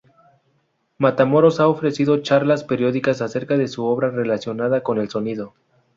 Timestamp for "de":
3.55-3.67